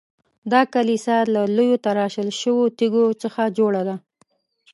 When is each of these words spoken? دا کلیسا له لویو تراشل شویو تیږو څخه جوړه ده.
دا 0.51 0.61
کلیسا 0.73 1.17
له 1.33 1.41
لویو 1.55 1.81
تراشل 1.85 2.29
شویو 2.41 2.73
تیږو 2.77 3.05
څخه 3.23 3.43
جوړه 3.57 3.81
ده. 3.87 3.95